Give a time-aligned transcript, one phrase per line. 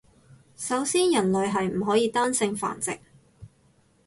[0.55, 2.97] 首先人類係唔可以單性繁殖